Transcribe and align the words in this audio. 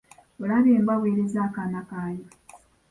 Olabye 0.41 0.71
embwa 0.77 0.95
bw'ereze 0.99 1.37
akaana 1.47 1.81
kayo? 1.89 2.25